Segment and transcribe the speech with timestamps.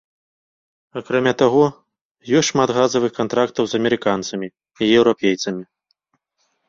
[1.01, 1.61] Акрамя таго,
[2.41, 5.63] ёсць шмат газавых кантрактаў з амерыканцамі і еўрапейцамі.